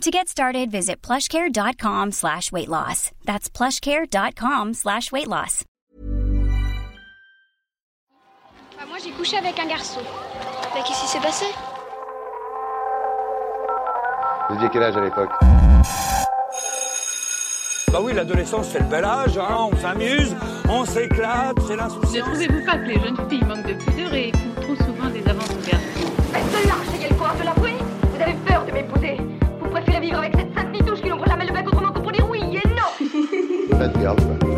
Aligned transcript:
To 0.00 0.10
get 0.10 0.28
started, 0.28 0.70
visit 0.70 1.00
plushcare.com 1.00 2.12
slash 2.12 2.52
weight 2.52 2.68
loss. 2.68 3.10
That's 3.24 3.48
plushcare.com 3.48 4.74
slash 4.74 5.10
weight 5.12 5.28
loss. 5.28 5.64
Bah, 8.76 8.84
moi, 8.88 8.98
j'ai 9.02 9.12
couché 9.12 9.36
avec 9.38 9.58
un 9.58 9.66
garçon. 9.66 10.00
Mais 10.74 10.82
qu'est-ce 10.82 11.00
qui 11.00 11.06
s'est 11.06 11.20
passé? 11.20 11.46
Vous 14.50 14.56
aviez 14.56 14.68
quel 14.70 14.82
âge 14.82 14.96
à 14.96 15.00
l'époque? 15.00 15.30
Bah 17.92 18.00
oui, 18.02 18.12
l'adolescence, 18.12 18.68
c'est 18.70 18.80
le 18.80 18.86
bel 18.86 19.04
âge, 19.04 19.38
hein, 19.38 19.68
on 19.72 19.76
s'amuse, 19.76 20.34
on 20.68 20.84
s'éclate, 20.84 21.56
c'est 21.64 21.74
Ne 21.74 21.76
l'insouciance. 21.78 22.26
trouvez-vous 22.28 22.64
pas 22.66 22.76
que 22.76 22.86
les 22.86 22.98
jeunes 23.00 23.16
filles 23.30 23.44
manquent 23.44 23.66
de 23.68 23.74
pudeur 23.74 24.12
et 24.14 24.32
que 31.64 32.00
pour 32.00 32.12
dire 32.12 32.26
oui 32.30 32.40
et 32.52 32.68
non 32.68 33.78
Bad 33.78 33.92
girl, 34.00 34.16
quoi. 34.16 34.48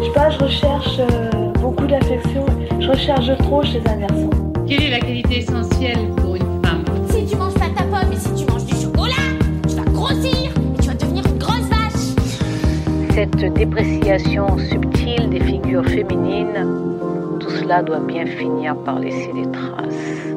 Je 0.00 0.04
sais 0.06 0.12
pas, 0.12 0.30
je 0.30 0.38
recherche 0.38 0.98
euh, 1.00 1.52
beaucoup 1.60 1.86
d'affection. 1.86 2.44
Je 2.80 2.88
recherche 2.88 3.36
trop 3.38 3.62
chez 3.62 3.82
un 3.86 3.96
garçon. 3.96 4.30
Quelle 4.66 4.82
est 4.84 4.90
la 4.90 5.00
qualité 5.00 5.38
essentielle 5.38 6.08
pour 6.16 6.36
une 6.36 6.62
femme? 6.64 6.84
Si 7.10 7.26
tu 7.26 7.36
manges 7.36 7.54
pas 7.54 7.68
ta 7.74 7.84
pomme 7.84 8.12
et 8.12 8.16
si 8.16 8.32
tu 8.34 8.44
manges 8.50 8.64
du 8.64 8.74
chocolat, 8.76 9.14
tu 9.68 9.74
vas 9.76 9.84
grossir 9.90 10.32
et 10.34 10.80
tu 10.80 10.88
vas 10.88 10.94
devenir 10.94 11.26
une 11.26 11.38
grosse 11.38 11.68
vache. 11.68 12.14
Cette 13.14 13.52
dépréciation 13.54 14.58
subtile 14.58 15.30
des 15.30 15.40
figures 15.40 15.86
féminines, 15.86 16.66
tout 17.40 17.50
cela 17.50 17.82
doit 17.82 18.00
bien 18.00 18.26
finir 18.26 18.76
par 18.84 18.98
laisser 18.98 19.30
des 19.34 19.50
traces. 19.50 20.28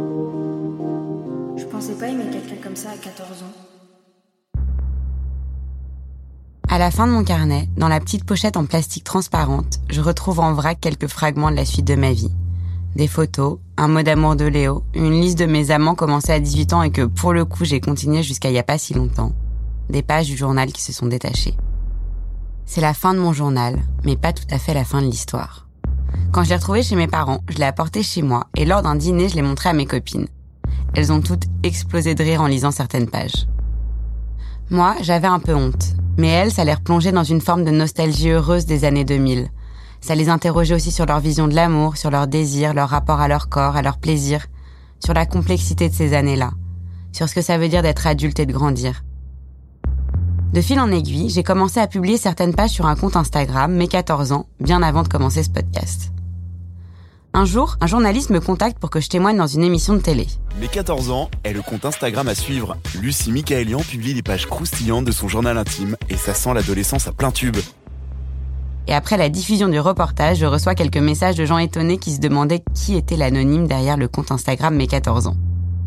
Je 1.58 1.66
pensais 1.66 1.94
pas 1.94 2.08
aimer 2.08 2.26
quelqu'un 2.32 2.62
comme 2.64 2.76
ça 2.76 2.90
à 2.90 2.98
14 2.98 3.31
la 6.82 6.90
fin 6.90 7.06
de 7.06 7.12
mon 7.12 7.24
carnet, 7.24 7.70
dans 7.78 7.90
la 7.90 8.00
petite 8.00 8.24
pochette 8.24 8.58
en 8.58 8.66
plastique 8.66 9.04
transparente, 9.04 9.80
je 9.92 10.02
retrouve 10.02 10.40
en 10.40 10.56
vrac 10.56 10.80
quelques 10.82 11.06
fragments 11.06 11.52
de 11.52 11.56
la 11.56 11.64
suite 11.64 11.86
de 11.86 11.94
ma 11.94 12.12
vie. 12.12 12.32
Des 12.96 13.08
photos, 13.08 13.60
un 13.78 13.88
mot 13.88 14.02
d'amour 14.02 14.36
de 14.36 14.46
Léo, 14.46 14.84
une 14.96 15.22
liste 15.22 15.38
de 15.38 15.46
mes 15.46 15.70
amants 15.70 15.94
commencés 15.94 16.32
à 16.32 16.40
18 16.40 16.74
ans 16.74 16.82
et 16.82 16.90
que 16.90 17.04
pour 17.04 17.34
le 17.34 17.46
coup 17.46 17.66
j'ai 17.66 17.80
continué 17.82 18.24
jusqu'à 18.24 18.50
il 18.50 18.56
y 18.56 18.58
a 18.58 18.64
pas 18.64 18.80
si 18.80 18.96
longtemps. 18.96 19.32
Des 19.92 20.02
pages 20.02 20.26
du 20.26 20.36
journal 20.36 20.72
qui 20.72 20.82
se 20.82 20.92
sont 20.92 21.06
détachées. 21.06 21.54
C'est 22.66 22.82
la 22.82 22.96
fin 22.96 23.14
de 23.14 23.20
mon 23.20 23.32
journal, 23.32 23.78
mais 24.04 24.16
pas 24.16 24.34
tout 24.34 24.48
à 24.50 24.58
fait 24.58 24.74
la 24.74 24.84
fin 24.84 25.04
de 25.04 25.08
l'histoire. 25.08 25.68
Quand 26.32 26.44
je 26.44 26.50
l'ai 26.50 26.56
retrouvé 26.56 26.82
chez 26.82 26.96
mes 26.96 27.06
parents, 27.06 27.42
je 27.48 27.60
l'ai 27.60 27.66
apporté 27.66 28.02
chez 28.02 28.24
moi 28.24 28.48
et 28.58 28.66
lors 28.66 28.82
d'un 28.82 28.96
dîner, 28.96 29.30
je 29.30 29.36
l'ai 29.36 29.44
montré 29.44 29.70
à 29.70 29.74
mes 29.74 29.86
copines. 29.86 30.30
Elles 30.96 31.12
ont 31.12 31.22
toutes 31.22 31.46
explosé 31.62 32.16
de 32.16 32.24
rire 32.24 32.42
en 32.42 32.48
lisant 32.48 32.72
certaines 32.72 33.08
pages. 33.08 33.46
Moi, 34.72 34.96
j'avais 35.02 35.28
un 35.28 35.40
peu 35.40 35.54
honte, 35.54 35.98
mais 36.18 36.30
elles, 36.30 36.54
ça 36.54 36.64
les 36.64 36.74
replongeait 36.74 37.12
dans 37.12 37.26
une 37.26 37.42
forme 37.42 37.66
de 37.66 37.72
nostalgie 37.72 38.30
heureuse 38.30 38.66
des 38.66 38.86
années 38.86 39.04
2000. 39.04 39.50
Ça 40.00 40.16
les 40.16 40.30
interrogeait 40.30 40.74
aussi 40.74 40.94
sur 40.94 41.06
leur 41.06 41.20
vision 41.20 41.50
de 41.50 41.54
l'amour, 41.54 41.98
sur 41.98 42.10
leurs 42.10 42.28
désirs, 42.28 42.74
leur 42.74 42.88
rapport 42.88 43.20
à 43.20 43.28
leur 43.28 43.50
corps, 43.50 43.76
à 43.76 43.82
leur 43.82 43.98
plaisir, 43.98 44.48
sur 45.04 45.14
la 45.14 45.26
complexité 45.26 45.90
de 45.90 45.94
ces 45.94 46.14
années-là, 46.14 46.52
sur 47.12 47.28
ce 47.28 47.36
que 47.36 47.42
ça 47.42 47.58
veut 47.58 47.68
dire 47.68 47.82
d'être 47.82 48.08
adulte 48.08 48.40
et 48.40 48.46
de 48.46 48.54
grandir. 48.54 49.04
De 50.54 50.62
fil 50.62 50.80
en 50.80 50.90
aiguille, 50.90 51.30
j'ai 51.30 51.44
commencé 51.44 51.82
à 51.82 51.88
publier 51.88 52.16
certaines 52.16 52.56
pages 52.56 52.70
sur 52.70 52.86
un 52.86 52.96
compte 52.96 53.18
Instagram, 53.18 53.74
mes 53.74 53.90
14 53.90 54.32
ans, 54.32 54.46
bien 54.62 54.82
avant 54.82 55.04
de 55.04 55.10
commencer 55.10 55.44
ce 55.44 55.50
podcast. 55.50 56.14
Un 57.34 57.46
jour, 57.46 57.78
un 57.80 57.88
journaliste 57.88 58.30
me 58.30 58.42
contacte 58.42 58.78
pour 58.78 58.90
que 58.90 59.00
je 59.00 59.08
témoigne 59.08 59.38
dans 59.38 59.48
une 59.48 59.64
émission 59.64 59.94
de 59.94 60.02
télé. 60.02 60.28
Mes 60.60 60.68
14 60.68 61.12
ans 61.12 61.30
est 61.46 61.54
le 61.54 61.62
compte 61.62 61.86
Instagram 61.86 62.28
à 62.28 62.36
suivre. 62.36 62.76
Lucie 63.00 63.32
Michaelian 63.32 63.80
publie 63.80 64.14
des 64.14 64.22
pages 64.22 64.48
croustillantes 64.48 65.06
de 65.06 65.14
son 65.14 65.30
journal 65.30 65.58
intime 65.58 65.96
et 66.10 66.18
ça 66.18 66.34
sent 66.34 66.54
l'adolescence 66.54 67.08
à 67.08 67.14
plein 67.14 67.32
tube. 67.32 67.56
Et 68.88 68.94
après 68.94 69.16
la 69.16 69.30
diffusion 69.30 69.70
du 69.70 69.80
reportage, 69.80 70.40
je 70.40 70.46
reçois 70.46 70.76
quelques 70.76 70.98
messages 70.98 71.36
de 71.36 71.46
gens 71.46 71.58
étonnés 71.58 71.98
qui 71.98 72.12
se 72.12 72.20
demandaient 72.20 72.64
qui 72.74 72.98
était 72.98 73.16
l'anonyme 73.16 73.66
derrière 73.66 73.96
le 73.96 74.10
compte 74.10 74.32
Instagram 74.32 74.76
mes 74.76 74.88
14 74.88 75.28
ans. 75.28 75.38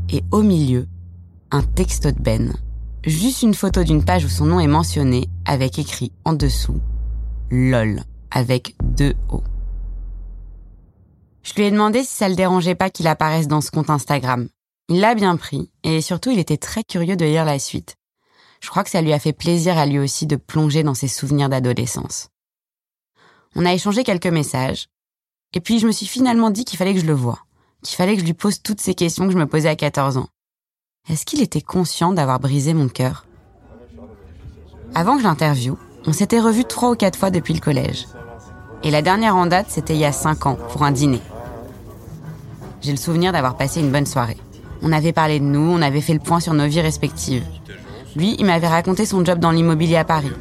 Et 0.09 0.23
au 0.31 0.41
milieu, 0.41 0.87
un 1.51 1.63
texto 1.63 2.11
de 2.11 2.21
Ben. 2.21 2.55
Juste 3.05 3.43
une 3.43 3.55
photo 3.55 3.85
d'une 3.85 4.03
page 4.03 4.25
où 4.25 4.31
son 4.31 4.47
nom 4.47 4.61
est 4.61 4.67
mentionné, 4.67 5.29
avec 5.45 5.79
écrit 5.79 6.11
en 6.25 6.33
dessous 6.33 6.81
LOL, 7.51 8.01
avec 8.31 8.77
deux 8.83 9.13
O. 9.29 9.43
Je 11.45 11.53
lui 11.55 11.65
ai 11.65 11.71
demandé 11.71 12.03
si 12.03 12.15
ça 12.15 12.29
le 12.29 12.35
dérangeait 12.35 12.75
pas 12.75 12.89
qu'il 12.89 13.07
apparaisse 13.07 13.49
dans 13.49 13.61
ce 13.61 13.71
compte 13.71 13.91
Instagram. 13.91 14.49
Il 14.89 15.01
l'a 15.01 15.15
bien 15.15 15.37
pris, 15.37 15.71
et 15.83 16.01
surtout 16.01 16.31
il 16.31 16.39
était 16.39 16.57
très 16.57 16.83
curieux 16.83 17.17
de 17.17 17.25
lire 17.27 17.45
la 17.45 17.59
suite. 17.59 17.97
Je 18.61 18.71
crois 18.71 18.83
que 18.83 18.91
ça 18.91 19.03
lui 19.03 19.13
a 19.13 19.19
fait 19.19 19.35
plaisir 19.35 19.77
à 19.77 19.85
lui 19.85 19.99
aussi 19.99 20.27
de 20.27 20.37
plonger 20.37 20.83
dans 20.83 20.95
ses 20.95 21.07
souvenirs 21.07 21.51
d'adolescence. 21.51 22.31
On 23.55 23.67
a 23.67 23.75
échangé 23.75 24.05
quelques 24.05 24.27
messages, 24.27 24.89
et 25.53 25.61
puis 25.61 25.79
je 25.79 25.87
me 25.87 25.93
suis 25.93 26.07
finalement 26.07 26.51
dit 26.51 26.65
qu'il 26.65 26.79
fallait 26.79 26.95
que 26.95 27.01
je 27.01 27.07
le 27.07 27.13
voie, 27.13 27.41
qu'il 27.83 27.97
fallait 27.97 28.15
que 28.15 28.21
je 28.21 28.27
lui 28.27 28.33
pose 28.33 28.63
toutes 28.63 28.81
ces 28.81 28.95
questions 28.95 29.27
que 29.27 29.33
je 29.33 29.39
me 29.39 29.47
posais 29.47 29.69
à 29.69 29.77
14 29.77 30.17
ans. 30.17 30.29
Est-ce 31.11 31.27
qu'il 31.27 31.43
était 31.43 31.61
conscient 31.61 32.13
d'avoir 32.13 32.41
brisé 32.41 32.73
mon 32.73 32.89
cœur? 32.89 33.27
Avant 34.95 35.17
que 35.17 35.23
je 35.23 35.27
l'interviewe, 35.27 35.77
on 36.07 36.15
s'était 36.15 36.41
revus 36.41 36.65
trois 36.65 36.91
ou 36.91 36.97
quatre 36.97 37.19
fois 37.19 37.31
depuis 37.31 37.53
le 37.53 37.61
collège. 37.61 38.07
Et 38.83 38.91
la 38.91 39.03
dernière 39.03 39.37
en 39.37 39.47
date, 39.47 39.67
c'était 39.69 39.95
il 39.95 40.01
y 40.01 40.07
a 40.07 40.13
cinq 40.13 40.47
ans, 40.47 40.57
pour 40.71 40.85
un 40.85 40.91
dîner. 40.91 41.21
J'ai 42.85 42.91
le 42.91 42.99
souvenir 42.99 43.33
d'avoir 43.33 43.57
passé 43.57 43.81
une 43.81 43.91
bonne 43.91 44.05
soirée. 44.05 44.37
On 44.83 44.93
avait 44.93 45.15
parlé 45.15 45.41
de 45.41 45.45
nous, 45.45 45.73
on 45.73 45.81
avait 45.81 46.03
fait 46.03 46.13
le 46.13 46.19
point 46.19 46.39
sur 46.39 46.53
nos 46.53 46.67
vies 46.67 46.83
respectives. 46.83 47.43
Lui, 48.15 48.37
il 48.39 48.45
m'avait 48.45 48.69
raconté 48.69 49.07
son 49.07 49.25
job 49.25 49.39
dans 49.39 49.53
l'immobilier 49.53 49.97
à 49.97 50.05
Paris. 50.05 50.33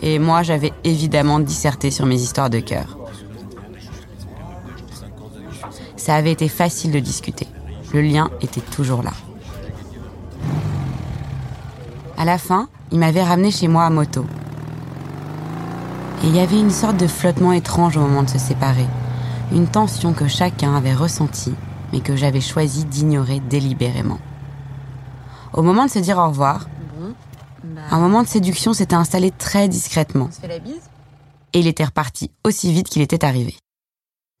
Et 0.00 0.20
moi, 0.20 0.44
j'avais 0.44 0.72
évidemment 0.84 1.40
disserté 1.40 1.90
sur 1.90 2.06
mes 2.06 2.14
histoires 2.14 2.50
de 2.50 2.60
cœur. 2.60 2.96
Ça 5.96 6.14
avait 6.14 6.30
été 6.30 6.46
facile 6.46 6.92
de 6.92 7.00
discuter. 7.00 7.48
Le 7.92 8.00
lien 8.00 8.30
était 8.40 8.60
toujours 8.60 9.02
là. 9.02 9.12
À 12.16 12.24
la 12.24 12.38
fin, 12.38 12.68
il 12.92 13.00
m'avait 13.00 13.24
ramené 13.24 13.50
chez 13.50 13.66
moi 13.66 13.86
à 13.86 13.90
moto. 13.90 14.24
Et 16.22 16.28
il 16.28 16.36
y 16.36 16.38
avait 16.38 16.60
une 16.60 16.70
sorte 16.70 16.96
de 16.96 17.08
flottement 17.08 17.50
étrange 17.50 17.96
au 17.96 18.00
moment 18.02 18.22
de 18.22 18.30
se 18.30 18.38
séparer. 18.38 18.86
Une 19.52 19.68
tension 19.68 20.12
que 20.12 20.26
chacun 20.26 20.74
avait 20.74 20.94
ressentie, 20.94 21.54
mais 21.92 22.00
que 22.00 22.16
j'avais 22.16 22.40
choisi 22.40 22.84
d'ignorer 22.84 23.40
délibérément. 23.40 24.18
Au 25.52 25.62
moment 25.62 25.86
de 25.86 25.90
se 25.90 25.98
dire 26.00 26.18
au 26.18 26.28
revoir, 26.28 26.68
un 27.90 28.00
moment 28.00 28.22
de 28.22 28.28
séduction 28.28 28.72
s'était 28.72 28.96
installé 28.96 29.30
très 29.30 29.68
discrètement. 29.68 30.28
Et 31.52 31.60
il 31.60 31.66
était 31.66 31.84
reparti 31.84 32.30
aussi 32.44 32.72
vite 32.72 32.88
qu'il 32.88 33.02
était 33.02 33.24
arrivé. 33.24 33.56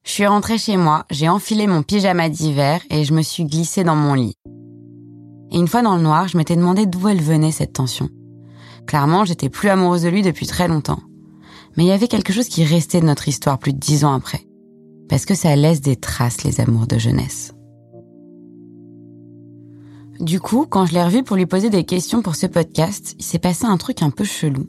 Je 0.04 0.10
suis 0.10 0.26
rentrée 0.26 0.58
chez 0.58 0.76
moi, 0.76 1.04
j'ai 1.10 1.28
enfilé 1.28 1.66
mon 1.66 1.82
pyjama 1.82 2.28
d'hiver 2.28 2.80
et 2.90 3.04
je 3.04 3.12
me 3.12 3.22
suis 3.22 3.44
glissée 3.44 3.84
dans 3.84 3.96
mon 3.96 4.14
lit. 4.14 4.34
Et 5.52 5.58
une 5.58 5.68
fois 5.68 5.82
dans 5.82 5.96
le 5.96 6.02
noir, 6.02 6.28
je 6.28 6.36
m'étais 6.36 6.56
demandé 6.56 6.86
d'où 6.86 7.08
elle 7.08 7.20
venait 7.20 7.52
cette 7.52 7.72
tension. 7.72 8.08
Clairement, 8.86 9.24
j'étais 9.24 9.48
plus 9.48 9.68
amoureuse 9.68 10.02
de 10.02 10.08
lui 10.08 10.22
depuis 10.22 10.46
très 10.46 10.68
longtemps. 10.68 11.00
Mais 11.76 11.84
il 11.84 11.88
y 11.88 11.92
avait 11.92 12.08
quelque 12.08 12.32
chose 12.32 12.48
qui 12.48 12.64
restait 12.64 13.00
de 13.00 13.06
notre 13.06 13.28
histoire 13.28 13.58
plus 13.58 13.72
de 13.72 13.78
dix 13.78 14.04
ans 14.04 14.14
après. 14.14 14.45
Parce 15.08 15.24
que 15.24 15.34
ça 15.34 15.54
laisse 15.56 15.80
des 15.80 15.96
traces, 15.96 16.44
les 16.44 16.60
amours 16.60 16.86
de 16.86 16.98
jeunesse. 16.98 17.52
Du 20.20 20.40
coup, 20.40 20.66
quand 20.68 20.86
je 20.86 20.94
l'ai 20.94 21.04
revu 21.04 21.22
pour 21.22 21.36
lui 21.36 21.46
poser 21.46 21.68
des 21.68 21.84
questions 21.84 22.22
pour 22.22 22.36
ce 22.36 22.46
podcast, 22.46 23.14
il 23.18 23.24
s'est 23.24 23.38
passé 23.38 23.66
un 23.66 23.76
truc 23.76 24.02
un 24.02 24.10
peu 24.10 24.24
chelou. 24.24 24.66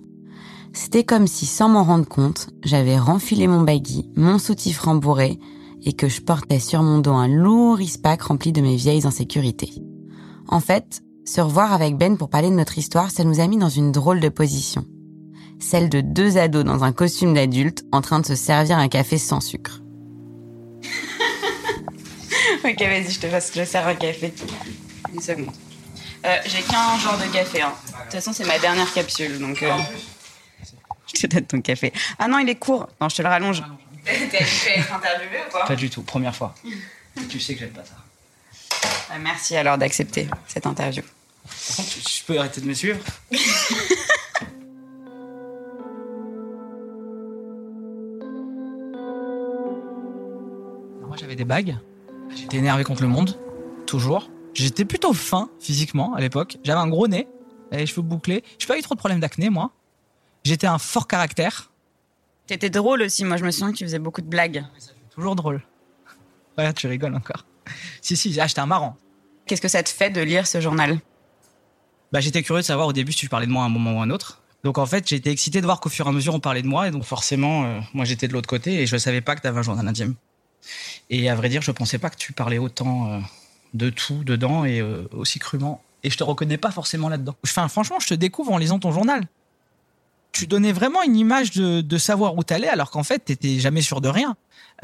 C'était 0.73 1.05
comme 1.05 1.25
si, 1.25 1.45
sans 1.45 1.69
m'en 1.69 1.83
rendre 1.83 2.07
compte, 2.07 2.49
j'avais 2.63 2.99
renfilé 2.99 3.47
mon 3.47 3.61
baggy, 3.61 4.09
mon 4.15 4.39
soutif 4.39 4.81
rembourré, 4.81 5.39
et 5.83 5.93
que 5.93 6.09
je 6.09 6.21
portais 6.21 6.59
sur 6.59 6.83
mon 6.83 6.99
dos 6.99 7.13
un 7.13 7.27
lourd 7.27 7.79
ispac 7.79 8.21
rempli 8.23 8.51
de 8.51 8.61
mes 8.61 8.75
vieilles 8.75 9.07
insécurités. 9.07 9.73
En 10.47 10.59
fait, 10.59 11.01
se 11.25 11.41
revoir 11.41 11.73
avec 11.73 11.97
Ben 11.97 12.17
pour 12.17 12.29
parler 12.29 12.49
de 12.49 12.55
notre 12.55 12.77
histoire, 12.77 13.09
ça 13.09 13.23
nous 13.23 13.39
a 13.39 13.47
mis 13.47 13.57
dans 13.57 13.69
une 13.69 13.91
drôle 13.91 14.19
de 14.19 14.29
position. 14.29 14.85
Celle 15.59 15.89
de 15.89 16.01
deux 16.01 16.37
ados 16.37 16.63
dans 16.63 16.83
un 16.83 16.91
costume 16.91 17.33
d'adulte 17.33 17.83
en 17.91 18.01
train 18.01 18.19
de 18.19 18.25
se 18.25 18.35
servir 18.35 18.77
un 18.77 18.87
café 18.89 19.17
sans 19.17 19.41
sucre. 19.41 19.81
Ok, 22.71 22.79
vas-y, 22.81 23.11
je 23.11 23.19
te 23.19 23.27
fasse, 23.27 23.51
je 23.53 23.61
te 23.61 23.65
sers 23.65 23.87
un 23.87 23.95
café. 23.95 24.33
Une 25.13 25.21
seconde. 25.21 25.51
Euh, 26.25 26.37
J'ai 26.45 26.61
qu'un 26.61 26.97
genre 26.99 27.17
de 27.17 27.25
café. 27.31 27.61
Hein. 27.61 27.73
De 27.87 28.03
toute 28.03 28.11
façon, 28.13 28.33
c'est 28.33 28.45
ma 28.45 28.59
dernière 28.59 28.91
capsule, 28.93 29.39
donc 29.39 29.61
euh, 29.63 29.71
je 30.63 31.19
je 31.21 31.21
te 31.21 31.27
donne 31.27 31.45
ton 31.45 31.61
café. 31.61 31.93
Ah 32.19 32.27
non, 32.27 32.39
il 32.39 32.49
est 32.49 32.55
court. 32.55 32.89
Non, 32.99 33.07
je 33.09 33.15
te 33.15 33.21
le 33.21 33.27
rallonge. 33.29 33.63
T'as 34.05 34.11
fait 34.43 34.79
être 34.79 34.93
interviewé 34.93 35.37
ou 35.47 35.51
pas? 35.51 35.65
Pas 35.65 35.75
du 35.75 35.89
tout, 35.89 36.01
première 36.01 36.35
fois. 36.35 36.55
tu 37.29 37.39
sais 37.39 37.53
que 37.53 37.61
j'aime 37.61 37.69
pas 37.71 37.83
ça. 37.85 37.95
Ah, 39.11 39.17
Merci 39.19 39.55
alors 39.55 39.77
d'accepter 39.77 40.27
cette 40.47 40.65
interview. 40.65 41.01
Par 41.67 41.75
contre, 41.77 41.89
tu, 41.89 41.99
tu 42.01 42.23
peux 42.25 42.37
arrêter 42.37 42.61
de 42.61 42.65
me 42.67 42.73
suivre? 42.73 42.99
Moi, 51.07 51.15
j'avais 51.19 51.35
des 51.35 51.45
bagues. 51.45 51.75
J'étais 52.47 52.59
énervé 52.59 52.85
contre 52.85 53.01
le 53.01 53.09
monde, 53.09 53.38
toujours. 53.85 54.31
J'étais 54.53 54.85
plutôt 54.85 55.11
fin 55.11 55.49
physiquement 55.59 56.13
à 56.13 56.21
l'époque. 56.21 56.59
J'avais 56.63 56.79
un 56.79 56.88
gros 56.88 57.09
nez, 57.09 57.27
et 57.73 57.77
les 57.77 57.85
cheveux 57.85 58.03
bouclés. 58.03 58.41
J'ai 58.57 58.67
pas 58.67 58.79
eu 58.79 58.81
trop 58.81 58.95
de 58.95 58.99
problèmes 58.99 59.19
d'acné, 59.19 59.49
moi. 59.49 59.73
J'étais 60.45 60.65
un 60.65 60.77
fort 60.77 61.09
caractère. 61.09 61.73
T'étais 62.45 62.69
drôle 62.69 63.01
aussi. 63.01 63.25
Moi, 63.25 63.35
je 63.35 63.44
me 63.44 63.51
souviens 63.51 63.73
que 63.73 63.77
tu 63.77 63.83
faisais 63.83 63.99
beaucoup 63.99 64.21
de 64.21 64.27
blagues. 64.27 64.63
Toujours 65.13 65.35
drôle. 65.35 65.61
Ouais, 66.57 66.71
tu 66.71 66.88
rigoles 66.88 67.15
encore. 67.15 67.45
Si, 68.01 68.15
si, 68.15 68.39
ah, 68.39 68.47
j'étais 68.47 68.61
un 68.61 68.65
marrant. 68.65 68.95
Qu'est-ce 69.45 69.61
que 69.61 69.67
ça 69.67 69.83
te 69.83 69.89
fait 69.89 70.09
de 70.09 70.21
lire 70.21 70.47
ce 70.47 70.61
journal? 70.61 71.01
Bah, 72.13 72.21
j'étais 72.21 72.44
curieux 72.44 72.61
de 72.61 72.65
savoir 72.65 72.88
au 72.88 72.94
début 72.94 73.11
si 73.11 73.17
tu 73.17 73.27
parlais 73.27 73.47
de 73.47 73.51
moi 73.51 73.63
à 73.63 73.65
un 73.65 73.69
moment 73.69 73.97
ou 73.97 73.99
à 73.99 74.03
un 74.03 74.09
autre. 74.09 74.41
Donc 74.63 74.77
en 74.77 74.85
fait, 74.85 75.05
j'étais 75.05 75.31
excité 75.31 75.59
de 75.59 75.65
voir 75.65 75.81
qu'au 75.81 75.89
fur 75.89 76.05
et 76.05 76.09
à 76.09 76.13
mesure 76.13 76.33
on 76.33 76.39
parlait 76.39 76.61
de 76.61 76.67
moi 76.67 76.88
et 76.88 76.91
donc 76.91 77.03
forcément, 77.03 77.65
euh, 77.65 77.79
moi 77.94 78.05
j'étais 78.05 78.29
de 78.29 78.33
l'autre 78.33 78.47
côté 78.47 78.81
et 78.81 78.85
je 78.85 78.95
savais 78.95 79.19
pas 79.21 79.35
que 79.35 79.41
tu 79.41 79.47
avais 79.47 79.59
un 79.59 79.63
journal 79.63 79.85
intime. 79.85 80.15
Et 81.09 81.30
à 81.30 81.36
vrai 81.36 81.50
dire, 81.50 81.62
je 81.62 81.71
pensais 81.71 81.98
pas 81.98 82.09
que 82.09 82.18
tu 82.18 82.33
parlais 82.33 82.57
autant 82.57 83.12
euh, 83.12 83.19
de 83.74 83.89
tout 83.89 84.24
dedans 84.24 84.65
et 84.65 84.80
euh, 84.81 85.07
aussi 85.12 85.39
crûment. 85.39 85.81
Et 86.04 86.09
je 86.09 86.18
te 86.18 86.24
reconnais 86.24 86.57
pas 86.57 86.71
forcément 86.71 87.09
là-dedans. 87.09 87.36
Enfin, 87.44 87.68
franchement, 87.68 88.00
je 88.00 88.07
te 88.07 88.13
découvre 88.13 88.51
en 88.51 88.57
lisant 88.57 88.80
ton 88.80 88.92
journal. 88.92 89.24
Tu 90.31 90.45
donnais 90.45 90.71
vraiment 90.71 91.01
une 91.01 91.15
image 91.15 91.51
de, 91.51 91.81
de 91.81 91.98
savoir 91.98 92.36
où 92.38 92.44
t'allais 92.44 92.68
alors 92.68 92.92
qu'en 92.92 93.04
fait, 93.04 93.19
t'étais 93.19 93.59
jamais 93.59 93.81
sûr 93.81 94.01
de 94.01 94.07
rien. 94.09 94.36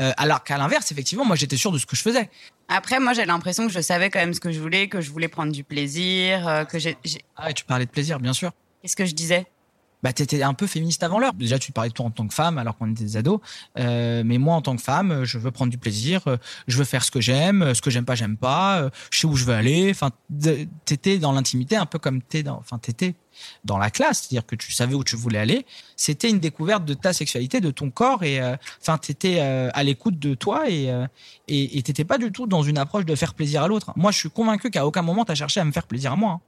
Euh, 0.01 0.11
alors 0.17 0.43
qu'à 0.43 0.57
l'inverse, 0.57 0.91
effectivement, 0.91 1.25
moi 1.25 1.35
j'étais 1.35 1.57
sûr 1.57 1.71
de 1.71 1.77
ce 1.77 1.85
que 1.85 1.95
je 1.95 2.01
faisais. 2.01 2.29
Après, 2.69 2.99
moi, 2.99 3.13
j'ai 3.13 3.25
l'impression 3.25 3.67
que 3.67 3.71
je 3.73 3.79
savais 3.81 4.09
quand 4.09 4.19
même 4.19 4.33
ce 4.33 4.39
que 4.39 4.51
je 4.51 4.59
voulais, 4.59 4.87
que 4.87 5.01
je 5.01 5.11
voulais 5.11 5.27
prendre 5.27 5.51
du 5.51 5.63
plaisir, 5.63 6.65
que 6.69 6.79
j'ai. 6.79 6.97
j'ai- 7.03 7.23
Ah, 7.35 7.51
et 7.51 7.53
tu 7.53 7.63
parlais 7.65 7.85
de 7.85 7.91
plaisir, 7.91 8.19
bien 8.19 8.33
sûr. 8.33 8.51
Qu'est-ce 8.81 8.95
que 8.95 9.05
je 9.05 9.13
disais? 9.13 9.45
Bah, 10.03 10.13
t'étais 10.13 10.43
un 10.43 10.53
peu 10.53 10.67
féministe 10.67 11.01
avant 11.03 11.17
l'heure. 11.19 11.33
Déjà, 11.33 11.57
tu 11.57 11.71
parlais 11.71 11.89
de 11.89 11.93
toi 11.95 12.05
en 12.05 12.11
tant 12.11 12.27
que 12.27 12.33
femme 12.33 12.57
alors 12.57 12.77
qu'on 12.77 12.91
était 12.91 13.03
des 13.03 13.17
ados. 13.17 13.39
Euh, 13.79 14.21
mais 14.25 14.37
moi, 14.37 14.55
en 14.55 14.61
tant 14.61 14.75
que 14.75 14.81
femme, 14.81 15.23
je 15.23 15.37
veux 15.37 15.51
prendre 15.51 15.71
du 15.71 15.77
plaisir. 15.77 16.21
euh, 16.27 16.37
Je 16.67 16.77
veux 16.77 16.83
faire 16.83 17.03
ce 17.03 17.11
que 17.11 17.21
j'aime. 17.21 17.61
euh, 17.63 17.73
Ce 17.73 17.81
que 17.81 17.89
j'aime 17.89 18.05
pas, 18.05 18.15
j'aime 18.15 18.37
pas. 18.37 18.81
euh, 18.81 18.89
Je 19.11 19.19
sais 19.19 19.27
où 19.27 19.35
je 19.35 19.45
veux 19.45 19.53
aller. 19.53 19.89
Enfin, 19.89 20.11
t'étais 20.85 21.17
dans 21.17 21.31
l'intimité 21.31 21.75
un 21.75 21.85
peu 21.85 21.99
comme 21.99 22.21
t'es 22.21 22.43
dans, 22.43 22.57
enfin, 22.57 22.77
t'étais 22.77 23.15
dans 23.63 23.77
la 23.77 23.89
classe. 23.89 24.19
C'est-à-dire 24.21 24.45
que 24.45 24.55
tu 24.55 24.71
savais 24.71 24.93
où 24.93 25.03
tu 25.03 25.15
voulais 25.15 25.39
aller. 25.39 25.65
C'était 25.95 26.29
une 26.29 26.39
découverte 26.39 26.85
de 26.85 26.93
ta 26.93 27.13
sexualité, 27.13 27.61
de 27.61 27.71
ton 27.71 27.89
corps 27.89 28.23
et, 28.23 28.39
euh, 28.41 28.55
enfin, 28.81 28.97
t'étais 28.97 29.37
euh, 29.39 29.69
à 29.73 29.83
l'écoute 29.83 30.19
de 30.19 30.35
toi 30.35 30.69
et, 30.69 30.91
euh, 30.91 31.07
et 31.47 31.81
t'étais 31.81 32.05
pas 32.05 32.17
du 32.17 32.31
tout 32.31 32.45
dans 32.47 32.61
une 32.63 32.77
approche 32.77 33.05
de 33.05 33.15
faire 33.15 33.33
plaisir 33.33 33.63
à 33.63 33.67
l'autre. 33.67 33.91
Moi, 33.95 34.11
je 34.11 34.17
suis 34.19 34.29
convaincu 34.29 34.69
qu'à 34.69 34.85
aucun 34.85 35.01
moment 35.01 35.25
t'as 35.25 35.35
cherché 35.35 35.59
à 35.59 35.65
me 35.65 35.71
faire 35.71 35.87
plaisir 35.87 36.11
à 36.11 36.15
moi. 36.15 36.31
hein. 36.33 36.41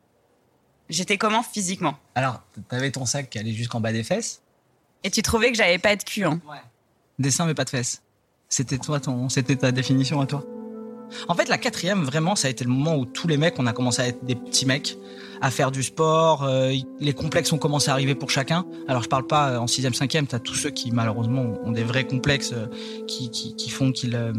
J'étais 0.89 1.17
comment 1.17 1.43
physiquement 1.43 1.95
Alors, 2.13 2.41
t'avais 2.69 2.91
ton 2.91 3.05
sac 3.05 3.29
qui 3.29 3.39
allait 3.39 3.53
jusqu'en 3.53 3.79
bas 3.79 3.91
des 3.91 4.03
fesses. 4.03 4.41
Et 5.03 5.11
tu 5.11 5.21
trouvais 5.21 5.51
que 5.51 5.57
j'avais 5.57 5.77
pas 5.77 5.95
de 5.95 6.03
cul, 6.03 6.23
hein 6.23 6.39
Des 7.19 7.31
seins 7.31 7.45
mais 7.45 7.53
pas 7.53 7.65
de 7.65 7.69
fesses. 7.69 8.01
C'était 8.49 8.77
toi 8.77 8.99
ton, 8.99 9.29
c'était 9.29 9.55
ta 9.55 9.71
définition 9.71 10.21
à 10.21 10.25
toi. 10.25 10.43
En 11.27 11.35
fait, 11.35 11.47
la 11.49 11.57
quatrième, 11.57 12.03
vraiment, 12.03 12.35
ça 12.35 12.47
a 12.47 12.51
été 12.51 12.63
le 12.63 12.71
moment 12.71 12.95
où 12.95 13.05
tous 13.05 13.27
les 13.27 13.37
mecs, 13.37 13.59
on 13.59 13.67
a 13.67 13.73
commencé 13.73 14.01
à 14.01 14.07
être 14.07 14.25
des 14.25 14.35
petits 14.35 14.65
mecs, 14.65 14.97
à 15.41 15.51
faire 15.51 15.71
du 15.71 15.83
sport. 15.83 16.43
euh, 16.43 16.73
les 16.99 17.13
complexes 17.13 17.51
ont 17.53 17.57
commencé 17.59 17.89
à 17.89 17.93
arriver 17.93 18.15
pour 18.15 18.31
chacun. 18.31 18.65
Alors, 18.87 19.03
je 19.03 19.09
parle 19.09 19.27
pas 19.27 19.51
euh, 19.51 19.57
en 19.59 19.67
sixième, 19.67 19.93
cinquième. 19.93 20.25
T'as 20.25 20.39
tous 20.39 20.55
ceux 20.55 20.71
qui 20.71 20.91
malheureusement 20.91 21.53
ont 21.63 21.71
des 21.71 21.83
vrais 21.83 22.05
complexes 22.05 22.53
euh, 22.53 22.67
qui, 23.07 23.29
qui, 23.29 23.55
qui 23.55 23.69
font 23.69 23.91
qu'ils 23.91 24.15
euh, 24.15 24.33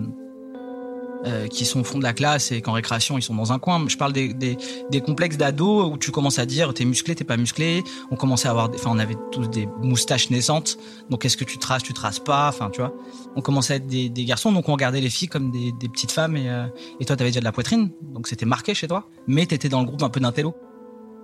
euh, 1.24 1.46
qui 1.48 1.64
sont 1.64 1.80
au 1.80 1.84
fond 1.84 1.98
de 1.98 2.02
la 2.02 2.12
classe 2.12 2.52
et 2.52 2.60
qu'en 2.60 2.72
récréation 2.72 3.16
ils 3.18 3.22
sont 3.22 3.34
dans 3.34 3.52
un 3.52 3.58
coin. 3.58 3.84
Je 3.88 3.96
parle 3.96 4.12
des, 4.12 4.34
des, 4.34 4.56
des 4.90 5.00
complexes 5.00 5.36
d'ado 5.36 5.90
où 5.90 5.98
tu 5.98 6.10
commences 6.10 6.38
à 6.38 6.46
dire 6.46 6.74
t'es 6.74 6.84
musclé, 6.84 7.14
t'es 7.14 7.24
pas 7.24 7.36
musclé. 7.36 7.82
On 8.10 8.16
commençait 8.16 8.48
à 8.48 8.50
avoir, 8.50 8.70
enfin 8.74 8.90
on 8.92 8.98
avait 8.98 9.16
tous 9.32 9.48
des 9.48 9.68
moustaches 9.82 10.30
naissantes. 10.30 10.78
Donc 11.10 11.24
est-ce 11.24 11.36
que 11.36 11.44
tu 11.44 11.58
traces, 11.58 11.82
tu 11.82 11.92
traces 11.92 12.20
pas? 12.20 12.48
Enfin 12.48 12.70
tu 12.70 12.80
vois, 12.80 12.94
on 13.34 13.40
commençait 13.40 13.74
à 13.74 13.76
être 13.76 13.86
des, 13.86 14.08
des 14.08 14.24
garçons, 14.24 14.52
donc 14.52 14.68
on 14.68 14.72
regardait 14.72 15.00
les 15.00 15.10
filles 15.10 15.28
comme 15.28 15.50
des, 15.50 15.72
des 15.72 15.88
petites 15.88 16.12
femmes 16.12 16.36
et, 16.36 16.50
euh, 16.50 16.66
et 17.00 17.04
toi 17.04 17.16
t'avais 17.16 17.30
déjà 17.30 17.40
de 17.40 17.44
la 17.44 17.52
poitrine, 17.52 17.90
donc 18.12 18.28
c'était 18.28 18.46
marqué 18.46 18.74
chez 18.74 18.88
toi. 18.88 19.08
Mais 19.26 19.46
t'étais 19.46 19.68
dans 19.68 19.80
le 19.80 19.86
groupe 19.86 20.02
un 20.02 20.10
peu 20.10 20.20
d'intello. 20.20 20.54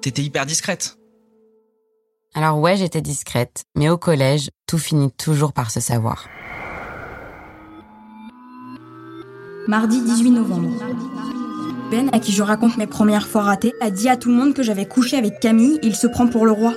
T'étais 0.00 0.22
hyper 0.22 0.46
discrète. 0.46 0.98
Alors 2.34 2.58
ouais, 2.58 2.76
j'étais 2.76 3.02
discrète, 3.02 3.64
mais 3.76 3.90
au 3.90 3.98
collège, 3.98 4.48
tout 4.66 4.78
finit 4.78 5.12
toujours 5.12 5.52
par 5.52 5.70
se 5.70 5.80
savoir. 5.80 6.28
Mardi 9.68 10.02
18 10.02 10.30
novembre. 10.30 10.70
Ben, 11.90 12.10
à 12.12 12.18
qui 12.18 12.32
je 12.32 12.42
raconte 12.42 12.76
mes 12.78 12.88
premières 12.88 13.28
fois 13.28 13.42
ratées, 13.42 13.72
a 13.80 13.90
dit 13.90 14.08
à 14.08 14.16
tout 14.16 14.28
le 14.28 14.34
monde 14.34 14.54
que 14.54 14.62
j'avais 14.62 14.86
couché 14.86 15.16
avec 15.16 15.38
Camille 15.38 15.78
et 15.82 15.86
il 15.86 15.94
se 15.94 16.08
prend 16.08 16.26
pour 16.26 16.46
le 16.46 16.52
roi. 16.52 16.74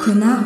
Connard. 0.00 0.42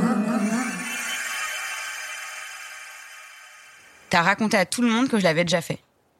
T'as 4.10 4.22
raconté 4.22 4.56
à 4.58 4.66
tout 4.66 4.82
le 4.82 4.88
monde 4.88 5.08
que 5.08 5.18
je 5.18 5.24
l'avais 5.24 5.44
déjà 5.44 5.62
fait. 5.62 5.78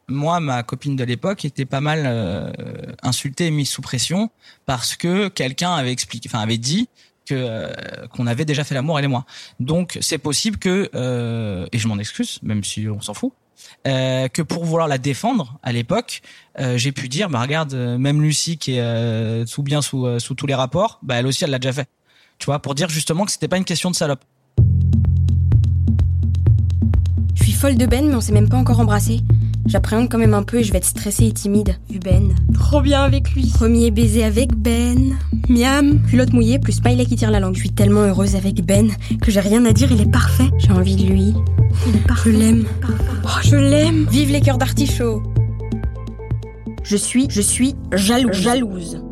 moi, 0.08 0.40
ma 0.40 0.62
copine 0.62 0.96
de 0.96 1.04
l'époque 1.04 1.44
était 1.44 1.66
pas 1.66 1.80
mal 1.82 2.04
euh, 2.06 2.50
insultée 3.02 3.46
et 3.46 3.50
mise 3.50 3.68
sous 3.68 3.82
pression 3.82 4.30
parce 4.64 4.96
que 4.96 5.28
quelqu'un 5.28 5.74
avait 5.74 5.92
expliqué, 5.92 6.30
enfin 6.30 6.40
avait 6.40 6.58
dit 6.58 6.88
que 7.26 7.34
euh, 7.34 7.72
qu'on 8.10 8.26
avait 8.26 8.44
déjà 8.44 8.64
fait 8.64 8.74
l'amour 8.74 8.98
elle 8.98 9.04
et 9.04 9.08
moi. 9.08 9.26
Donc 9.60 9.98
c'est 10.00 10.18
possible 10.18 10.56
que 10.56 10.88
euh, 10.94 11.66
et 11.72 11.78
je 11.78 11.88
m'en 11.88 11.98
excuse, 11.98 12.38
même 12.42 12.64
si 12.64 12.88
on 12.88 13.00
s'en 13.02 13.12
fout. 13.12 13.32
Euh, 13.86 14.28
que 14.28 14.42
pour 14.42 14.64
vouloir 14.64 14.88
la 14.88 14.98
défendre 14.98 15.58
à 15.62 15.72
l'époque, 15.72 16.22
euh, 16.58 16.76
j'ai 16.76 16.92
pu 16.92 17.08
dire, 17.08 17.30
bah 17.30 17.40
regarde, 17.40 17.74
euh, 17.74 17.98
même 17.98 18.22
Lucie 18.22 18.58
qui 18.58 18.76
est 18.76 18.80
euh, 18.80 19.46
sous 19.46 19.62
bien 19.62 19.82
sous 19.82 20.18
sous 20.18 20.34
tous 20.34 20.46
les 20.46 20.54
rapports, 20.54 20.98
bah 21.02 21.16
elle 21.16 21.26
aussi 21.26 21.44
elle 21.44 21.50
l'a 21.50 21.58
déjà 21.58 21.72
fait. 21.72 21.88
Tu 22.38 22.46
vois, 22.46 22.58
pour 22.58 22.74
dire 22.74 22.88
justement 22.88 23.24
que 23.24 23.32
c'était 23.32 23.48
pas 23.48 23.56
une 23.56 23.64
question 23.64 23.90
de 23.90 23.96
salope. 23.96 24.24
Je 27.34 27.42
suis 27.44 27.52
folle 27.52 27.76
de 27.76 27.86
Ben, 27.86 28.08
mais 28.08 28.14
on 28.14 28.20
s'est 28.20 28.32
même 28.32 28.48
pas 28.48 28.56
encore 28.56 28.80
embrassé. 28.80 29.20
J'appréhende 29.66 30.08
quand 30.10 30.18
même 30.18 30.34
un 30.34 30.42
peu 30.42 30.58
et 30.58 30.64
je 30.64 30.72
vais 30.72 30.78
être 30.78 30.84
stressée 30.84 31.26
et 31.26 31.32
timide. 31.32 31.76
Vu 31.88 31.98
Ben. 31.98 32.34
Trop 32.52 32.80
bien 32.80 33.02
avec 33.02 33.30
lui. 33.30 33.46
Premier 33.54 33.90
baiser 33.90 34.24
avec 34.24 34.54
Ben. 34.54 35.16
Miam. 35.48 36.00
Culotte 36.08 36.32
mouillée 36.32 36.58
plus 36.58 36.72
smiley 36.72 37.04
qui 37.06 37.16
tire 37.16 37.30
la 37.30 37.40
langue. 37.40 37.54
Je 37.54 37.60
suis 37.60 37.72
tellement 37.72 38.00
heureuse 38.00 38.36
avec 38.36 38.64
Ben 38.64 38.90
que 39.20 39.30
j'ai 39.30 39.40
rien 39.40 39.64
à 39.64 39.72
dire, 39.72 39.90
il 39.92 40.00
est 40.00 40.10
parfait. 40.10 40.48
J'ai 40.58 40.72
envie 40.72 40.96
de 40.96 41.04
lui. 41.04 41.34
Il 41.86 41.96
est 41.96 42.06
parfait. 42.06 42.32
Je 42.32 42.38
l'aime. 42.38 42.64
Oh, 43.24 43.28
je 43.42 43.56
l'aime. 43.56 44.06
Vive 44.10 44.30
les 44.30 44.40
cœurs 44.40 44.58
d'artichaut. 44.58 45.22
Je 46.82 46.96
suis, 46.96 47.26
je 47.28 47.40
suis 47.40 47.74
jalouse. 47.92 48.32
Jalouse. 48.32 49.02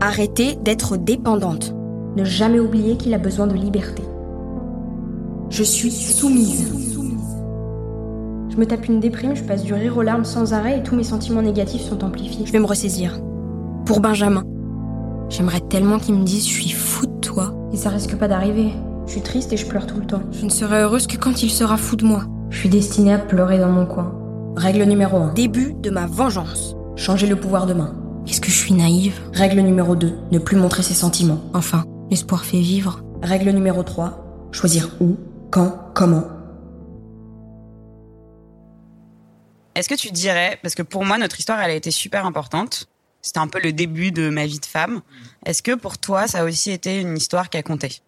Arrêtez 0.00 0.56
d'être 0.56 0.96
dépendante. 0.96 1.74
Ne 2.16 2.24
jamais 2.24 2.60
oublier 2.60 2.96
qu'il 2.96 3.14
a 3.14 3.18
besoin 3.18 3.46
de 3.46 3.54
liberté. 3.54 4.02
Je 5.50 5.62
suis 5.62 5.90
soumise. 5.90 6.72
Je 8.50 8.56
me 8.56 8.66
tape 8.66 8.86
une 8.86 9.00
déprime, 9.00 9.34
je 9.34 9.42
passe 9.42 9.64
du 9.64 9.74
rire 9.74 9.96
aux 9.96 10.02
larmes 10.02 10.24
sans 10.24 10.52
arrêt 10.52 10.78
et 10.78 10.82
tous 10.84 10.94
mes 10.94 11.02
sentiments 11.02 11.42
négatifs 11.42 11.82
sont 11.82 12.04
amplifiés. 12.04 12.46
Je 12.46 12.52
vais 12.52 12.60
me 12.60 12.66
ressaisir. 12.66 13.18
Pour 13.86 14.00
Benjamin. 14.00 14.44
J'aimerais 15.28 15.60
tellement 15.60 15.98
qu'il 15.98 16.14
me 16.14 16.24
dise 16.24 16.48
je 16.48 16.54
suis 16.54 16.70
fou 16.70 17.06
de 17.06 17.20
toi. 17.20 17.54
Et 17.70 17.76
ça 17.76 17.90
risque 17.90 18.16
pas 18.16 18.28
d'arriver. 18.28 18.72
Je 19.06 19.12
suis 19.12 19.20
triste 19.20 19.52
et 19.52 19.58
je 19.58 19.66
pleure 19.66 19.86
tout 19.86 19.98
le 19.98 20.06
temps. 20.06 20.22
Je 20.32 20.46
ne 20.46 20.50
serai 20.50 20.80
heureuse 20.80 21.06
que 21.06 21.18
quand 21.18 21.42
il 21.42 21.50
sera 21.50 21.76
fou 21.76 21.96
de 21.96 22.06
moi. 22.06 22.24
Je 22.48 22.58
suis 22.58 22.70
destinée 22.70 23.12
à 23.12 23.18
pleurer 23.18 23.58
dans 23.58 23.68
mon 23.68 23.84
coin. 23.84 24.18
Règle 24.56 24.84
numéro 24.84 25.18
1. 25.18 25.34
Début 25.34 25.74
de 25.74 25.90
ma 25.90 26.06
vengeance. 26.06 26.76
Changer 26.96 27.26
le 27.26 27.36
pouvoir 27.36 27.66
de 27.66 27.74
main. 27.74 27.94
Est-ce 28.26 28.40
que 28.40 28.48
je 28.48 28.56
suis 28.56 28.72
naïve? 28.72 29.20
Règle 29.34 29.60
numéro 29.60 29.96
2. 29.96 30.14
Ne 30.32 30.38
plus 30.38 30.56
montrer 30.56 30.82
ses 30.82 30.94
sentiments. 30.94 31.42
Enfin, 31.52 31.84
l'espoir 32.10 32.44
fait 32.46 32.60
vivre. 32.60 33.02
Règle 33.22 33.50
numéro 33.50 33.82
3. 33.82 34.48
Choisir 34.52 34.96
où, 35.02 35.16
quand, 35.50 35.90
comment. 35.92 36.24
Est-ce 39.74 39.90
que 39.90 39.94
tu 39.94 40.10
dirais, 40.10 40.58
parce 40.62 40.74
que 40.74 40.82
pour 40.82 41.04
moi, 41.04 41.18
notre 41.18 41.38
histoire, 41.38 41.60
elle 41.60 41.72
a 41.72 41.74
été 41.74 41.90
super 41.90 42.24
importante. 42.24 42.86
C'était 43.24 43.40
un 43.40 43.48
peu 43.48 43.58
le 43.58 43.72
début 43.72 44.12
de 44.12 44.28
ma 44.28 44.44
vie 44.44 44.60
de 44.60 44.66
femme. 44.66 45.00
Est-ce 45.46 45.62
que 45.62 45.74
pour 45.74 45.96
toi, 45.96 46.28
ça 46.28 46.40
a 46.40 46.44
aussi 46.44 46.70
été 46.70 47.00
une 47.00 47.16
histoire 47.16 47.48
qui 47.48 47.56
a 47.56 47.62
compté? 47.62 48.02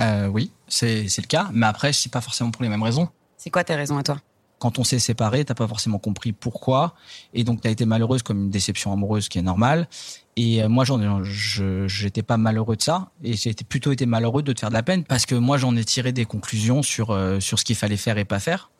Euh, 0.00 0.26
oui, 0.26 0.50
c'est 0.66 1.04
le 1.04 1.26
cas, 1.28 1.48
mais 1.52 1.64
après, 1.64 1.92
c'est 1.92 2.10
pas 2.10 2.20
forcément 2.20 2.50
pour 2.50 2.64
les 2.64 2.68
mêmes 2.68 2.82
raisons. 2.82 3.08
C'est 3.36 3.50
quoi 3.50 3.62
tes 3.62 3.76
raisons 3.76 3.98
à 3.98 4.02
toi? 4.02 4.20
Quand 4.58 4.80
on 4.80 4.84
s'est 4.84 4.98
séparés, 4.98 5.44
t'as 5.44 5.54
pas 5.54 5.68
forcément 5.68 6.00
compris 6.00 6.32
pourquoi, 6.32 6.96
et 7.34 7.44
donc 7.44 7.60
t'as 7.60 7.70
été 7.70 7.84
malheureuse 7.84 8.24
comme 8.24 8.44
une 8.44 8.50
déception 8.50 8.92
amoureuse 8.92 9.28
qui 9.28 9.38
est 9.38 9.42
normale. 9.42 9.88
Et 10.34 10.60
euh, 10.60 10.68
moi, 10.68 10.84
j'en, 10.84 11.22
j'étais 11.22 12.22
pas 12.22 12.36
malheureux 12.36 12.74
de 12.74 12.82
ça, 12.82 13.10
et 13.22 13.34
j'ai 13.34 13.54
plutôt 13.54 13.92
été 13.92 14.06
malheureux 14.06 14.42
de 14.42 14.52
te 14.52 14.58
faire 14.58 14.70
de 14.70 14.74
la 14.74 14.82
peine 14.82 15.04
parce 15.04 15.24
que 15.24 15.36
moi, 15.36 15.56
j'en 15.56 15.76
ai 15.76 15.84
tiré 15.84 16.10
des 16.10 16.24
conclusions 16.24 16.82
sur 16.82 17.12
euh, 17.12 17.38
sur 17.38 17.60
ce 17.60 17.64
qu'il 17.64 17.76
fallait 17.76 17.96
faire 17.96 18.18
et 18.18 18.24
pas 18.24 18.40
faire, 18.40 18.72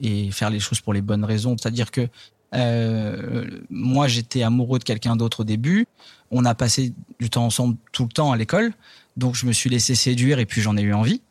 et 0.00 0.32
faire 0.32 0.50
les 0.50 0.60
choses 0.60 0.80
pour 0.80 0.92
les 0.92 1.02
bonnes 1.02 1.24
raisons. 1.24 1.56
C'est-à-dire 1.56 1.92
que 1.92 2.08
Euh, 2.54 3.46
moi, 3.70 4.08
j'étais 4.08 4.42
amoureux 4.42 4.78
de 4.78 4.84
quelqu'un 4.84 5.16
d'autre 5.16 5.40
au 5.40 5.44
début. 5.44 5.86
On 6.30 6.44
a 6.44 6.54
passé 6.54 6.92
du 7.20 7.30
temps 7.30 7.44
ensemble 7.44 7.76
tout 7.92 8.04
le 8.04 8.10
temps 8.10 8.32
à 8.32 8.36
l'école. 8.36 8.72
Donc, 9.16 9.34
je 9.34 9.46
me 9.46 9.52
suis 9.52 9.70
laissé 9.70 9.94
séduire 9.94 10.38
et 10.38 10.46
puis 10.46 10.60
j'en 10.60 10.76
ai 10.76 10.82
eu 10.82 10.94
envie. 10.94 11.22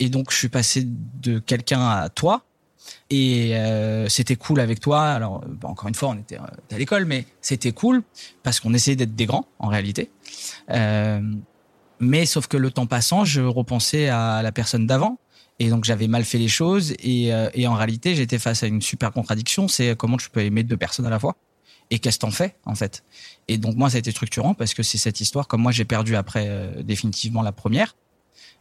Et 0.00 0.08
donc, 0.08 0.30
je 0.30 0.36
suis 0.36 0.48
passé 0.48 0.86
de 0.86 1.38
quelqu'un 1.38 1.86
à 1.88 2.08
toi. 2.08 2.44
Et 3.10 3.56
euh, 3.56 4.08
c'était 4.08 4.36
cool 4.36 4.60
avec 4.60 4.80
toi. 4.80 5.02
Alors, 5.08 5.44
bah, 5.46 5.68
encore 5.68 5.88
une 5.88 5.94
fois, 5.94 6.10
on 6.10 6.18
était 6.18 6.36
euh, 6.36 6.74
à 6.74 6.78
l'école, 6.78 7.04
mais 7.04 7.26
c'était 7.40 7.72
cool 7.72 8.02
parce 8.42 8.60
qu'on 8.60 8.72
essayait 8.74 8.96
d'être 8.96 9.14
des 9.14 9.26
grands, 9.26 9.46
en 9.58 9.68
réalité. 9.68 10.10
Mais 12.00 12.26
sauf 12.26 12.46
que 12.46 12.56
le 12.56 12.70
temps 12.70 12.86
passant, 12.86 13.24
je 13.24 13.40
repensais 13.40 14.08
à 14.08 14.40
la 14.42 14.52
personne 14.52 14.86
d'avant. 14.86 15.18
Et 15.58 15.70
donc 15.70 15.84
j'avais 15.84 16.06
mal 16.06 16.24
fait 16.24 16.38
les 16.38 16.48
choses 16.48 16.94
et, 17.00 17.34
euh, 17.34 17.50
et 17.52 17.66
en 17.66 17.74
réalité 17.74 18.14
j'étais 18.14 18.38
face 18.38 18.62
à 18.62 18.66
une 18.68 18.80
super 18.80 19.12
contradiction, 19.12 19.66
c'est 19.66 19.96
comment 19.96 20.16
tu 20.16 20.30
peux 20.30 20.40
aimer 20.40 20.62
deux 20.62 20.76
personnes 20.76 21.06
à 21.06 21.10
la 21.10 21.18
fois? 21.18 21.36
Et 21.90 21.98
qu'est-ce 21.98 22.18
que 22.18 22.22
t'en 22.22 22.30
fais 22.30 22.54
en 22.64 22.74
fait? 22.74 23.02
Et 23.48 23.58
donc 23.58 23.76
moi 23.76 23.90
ça 23.90 23.96
a 23.96 23.98
été 23.98 24.10
structurant 24.10 24.54
parce 24.54 24.74
que 24.74 24.82
c'est 24.82 24.98
cette 24.98 25.20
histoire 25.20 25.48
comme 25.48 25.62
moi 25.62 25.72
j'ai 25.72 25.84
perdu 25.84 26.16
après 26.16 26.46
euh, 26.48 26.82
définitivement 26.82 27.42
la 27.42 27.52
première. 27.52 27.96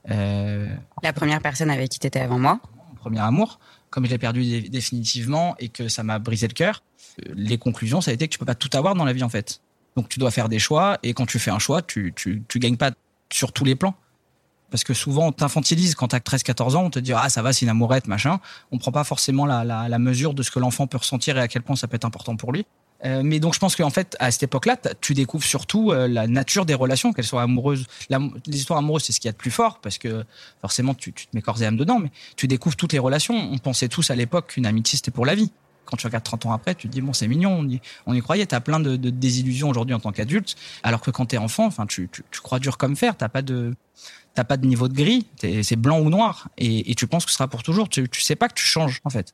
Euh, 0.09 0.67
la 1.03 1.13
première 1.13 1.41
personne 1.41 1.69
avec 1.69 1.89
qui 1.89 1.99
t'étais 1.99 2.19
avant 2.19 2.39
moi. 2.39 2.59
Mon 2.89 2.95
premier 2.95 3.19
amour, 3.19 3.59
comme 3.89 4.05
je 4.05 4.09
l'ai 4.09 4.17
perdu 4.17 4.43
dé 4.43 4.61
définitivement 4.69 5.55
et 5.59 5.69
que 5.69 5.89
ça 5.89 6.03
m'a 6.03 6.19
brisé 6.19 6.47
le 6.47 6.53
cœur, 6.53 6.83
euh, 7.19 7.33
les 7.35 7.57
conclusions 7.57 8.01
ça 8.01 8.11
a 8.11 8.13
été 8.13 8.27
que 8.27 8.33
tu 8.33 8.39
peux 8.39 8.45
pas 8.45 8.55
tout 8.55 8.75
avoir 8.75 8.95
dans 8.95 9.05
la 9.05 9.13
vie 9.13 9.23
en 9.23 9.29
fait. 9.29 9.61
Donc 9.95 10.09
tu 10.09 10.19
dois 10.19 10.31
faire 10.31 10.49
des 10.49 10.59
choix 10.59 10.97
et 11.03 11.13
quand 11.13 11.25
tu 11.25 11.37
fais 11.37 11.51
un 11.51 11.59
choix, 11.59 11.81
tu 11.81 12.13
tu 12.15 12.43
tu 12.47 12.59
gagnes 12.59 12.77
pas 12.77 12.91
sur 13.31 13.51
tous 13.51 13.65
les 13.65 13.75
plans. 13.75 13.95
Parce 14.69 14.83
que 14.83 14.93
souvent, 14.93 15.27
on 15.27 15.31
t'infantilise 15.31 15.95
quand 15.95 16.09
t'as 16.09 16.19
13-14 16.19 16.75
ans, 16.75 16.83
on 16.85 16.89
te 16.89 16.99
dit 16.99 17.13
ah 17.13 17.29
ça 17.29 17.41
va, 17.41 17.53
c'est 17.53 17.65
une 17.65 17.69
amourette, 17.69 18.07
machin. 18.07 18.39
On 18.71 18.77
prend 18.77 18.91
pas 18.91 19.03
forcément 19.03 19.45
la, 19.45 19.63
la, 19.63 19.87
la 19.87 19.99
mesure 19.99 20.33
de 20.33 20.43
ce 20.43 20.51
que 20.51 20.59
l'enfant 20.59 20.87
peut 20.87 20.97
ressentir 20.97 21.37
et 21.37 21.41
à 21.41 21.47
quel 21.47 21.61
point 21.61 21.75
ça 21.75 21.87
peut 21.87 21.95
être 21.95 22.05
important 22.05 22.35
pour 22.35 22.51
lui. 22.51 22.65
Euh, 23.05 23.21
mais 23.23 23.39
donc 23.39 23.53
je 23.53 23.59
pense 23.59 23.75
qu'en 23.75 23.89
fait 23.89 24.15
à 24.19 24.31
cette 24.31 24.43
époque-là, 24.43 24.77
tu 25.01 25.13
découvres 25.13 25.43
surtout 25.43 25.91
euh, 25.91 26.07
la 26.07 26.27
nature 26.27 26.65
des 26.65 26.73
relations, 26.73 27.13
qu'elles 27.13 27.25
soient 27.25 27.43
amoureuses. 27.43 27.85
L'histoire 28.47 28.79
amoureuse, 28.79 29.03
c'est 29.03 29.13
ce 29.13 29.19
qu'il 29.19 29.27
y 29.27 29.29
a 29.29 29.33
de 29.33 29.37
plus 29.37 29.51
fort 29.51 29.79
parce 29.81 29.97
que 29.97 30.23
forcément 30.61 30.93
tu, 30.93 31.13
tu 31.13 31.27
te 31.27 31.35
mets 31.35 31.41
corps 31.41 31.61
et 31.61 31.65
âme 31.65 31.77
dedans, 31.77 31.99
mais 31.99 32.11
tu 32.35 32.47
découvres 32.47 32.75
toutes 32.75 32.93
les 32.93 32.99
relations. 32.99 33.35
On 33.35 33.57
pensait 33.57 33.87
tous 33.87 34.09
à 34.09 34.15
l'époque 34.15 34.47
qu'une 34.47 34.65
amitié 34.65 34.97
c'était 34.97 35.11
pour 35.11 35.25
la 35.25 35.35
vie. 35.35 35.51
Quand 35.85 35.95
tu 35.95 36.05
regardes 36.05 36.25
30 36.25 36.47
ans 36.47 36.51
après, 36.51 36.75
tu 36.75 36.87
te 36.89 36.93
dis 36.93 37.01
bon 37.01 37.13
c'est 37.13 37.27
mignon, 37.27 37.59
on 37.59 37.67
y, 37.67 37.79
on 38.07 38.13
y 38.13 38.21
croyait. 38.21 38.45
T'as 38.45 38.59
plein 38.59 38.79
de, 38.79 38.95
de 38.95 39.09
désillusions 39.09 39.69
aujourd'hui 39.69 39.95
en 39.95 39.99
tant 39.99 40.11
qu'adulte, 40.11 40.55
alors 40.83 41.01
que 41.01 41.11
quand 41.11 41.27
t'es 41.27 41.37
enfant, 41.37 41.65
enfin 41.65 41.85
tu, 41.85 42.09
tu, 42.11 42.23
tu 42.29 42.41
crois 42.41 42.59
dur 42.59 42.77
comme 42.77 42.95
fer. 42.95 43.15
T'as 43.15 43.29
pas 43.29 43.41
de 43.41 43.73
t'as 44.37 44.43
pas 44.43 44.57
de 44.57 44.67
niveau 44.67 44.87
de 44.87 44.93
gris, 44.93 45.25
c'est 45.41 45.75
blanc 45.75 45.99
ou 45.99 46.11
noir, 46.11 46.49
et, 46.59 46.93
tu 46.93 47.07
penses 47.07 47.25
que 47.25 47.31
ce 47.31 47.37
sera 47.37 47.47
pour 47.47 47.63
toujours. 47.63 47.89
Tu, 47.89 48.07
tu 48.07 48.21
sais 48.21 48.35
pas 48.35 48.47
que 48.47 48.53
tu 48.53 48.63
changes 48.63 49.01
en 49.03 49.09
fait. 49.09 49.33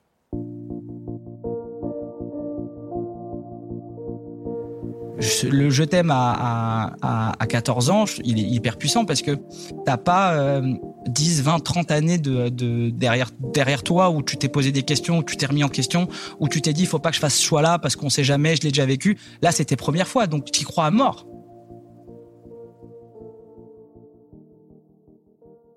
le 5.44 5.70
je 5.70 5.84
t'aime 5.84 6.10
à, 6.12 6.96
à, 7.02 7.34
à, 7.38 7.48
14 7.48 7.90
ans, 7.90 8.06
il 8.24 8.40
est 8.40 8.44
hyper 8.44 8.78
puissant 8.78 9.06
parce 9.06 9.22
que 9.22 9.38
t'as 9.86 9.98
pas 9.98 10.34
euh, 10.34 10.74
10, 11.08 11.44
20, 11.44 11.60
30 11.60 11.92
années 11.92 12.18
de, 12.18 12.50
de 12.50 12.90
derrière 12.90 13.30
derrière 13.40 13.84
toi 13.84 14.10
où 14.10 14.22
tu 14.22 14.38
t'es 14.38 14.50
posé 14.50 14.72
des 14.72 14.84
questions, 14.84 15.20
où 15.20 15.24
tu 15.24 15.36
t'es 15.38 15.46
remis 15.46 15.64
en 15.64 15.70
question, 15.70 16.08
où 16.40 16.48
tu 16.48 16.62
t'es 16.62 16.74
dit 16.74 16.86
faut 16.86 17.00
pas 17.00 17.10
que 17.10 17.16
je 17.16 17.22
fasse 17.22 17.36
ce 17.36 17.44
choix 17.44 17.62
là 17.62 17.78
parce 17.78 17.96
qu'on 17.96 18.10
sait 18.10 18.24
jamais, 18.24 18.56
je 18.56 18.62
l'ai 18.62 18.70
déjà 18.70 18.86
vécu. 18.86 19.18
Là, 19.42 19.52
c'est 19.52 19.66
tes 19.66 19.78
premières 19.78 20.08
fois, 20.08 20.28
donc 20.28 20.50
tu 20.52 20.62
y 20.62 20.64
crois 20.64 20.86
à 20.86 20.92
mort. 20.92 21.26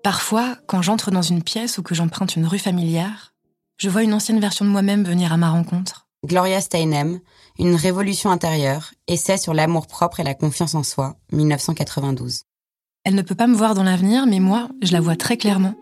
Parfois, 0.07 0.55
quand 0.67 0.81
j'entre 0.81 1.11
dans 1.11 1.21
une 1.21 1.43
pièce 1.43 1.77
ou 1.77 1.83
que 1.83 1.93
j'emprunte 1.93 2.37
une 2.37 2.45
rue 2.45 2.59
familière, 2.59 3.33
je 3.75 3.89
vois 3.89 4.03
une 4.03 4.13
ancienne 4.13 4.39
version 4.39 4.63
de 4.63 4.69
moi-même 4.69 5.03
venir 5.03 5.33
à 5.33 5.37
ma 5.37 5.49
rencontre. 5.49 6.07
Gloria 6.25 6.61
Steinem, 6.61 7.19
Une 7.59 7.75
révolution 7.75 8.29
intérieure, 8.29 8.93
essai 9.09 9.35
sur 9.35 9.53
l'amour-propre 9.53 10.21
et 10.21 10.23
la 10.23 10.33
confiance 10.33 10.75
en 10.75 10.83
soi, 10.83 11.17
1992. 11.33 12.43
Elle 13.03 13.15
ne 13.15 13.21
peut 13.21 13.35
pas 13.35 13.47
me 13.47 13.55
voir 13.57 13.73
dans 13.73 13.83
l'avenir, 13.83 14.27
mais 14.27 14.39
moi, 14.39 14.69
je 14.81 14.93
la 14.93 15.01
vois 15.01 15.17
très 15.17 15.35
clairement. 15.35 15.75